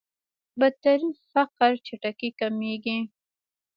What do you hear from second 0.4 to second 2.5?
بدترين فقر چټکۍ